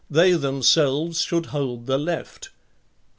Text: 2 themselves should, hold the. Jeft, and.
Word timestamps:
2 0.11 0.35
themselves 0.39 1.21
should, 1.21 1.45
hold 1.45 1.85
the. 1.85 1.99
Jeft, 1.99 2.45
and. 2.47 2.55